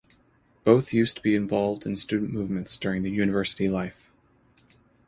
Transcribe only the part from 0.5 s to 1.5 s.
Both used to be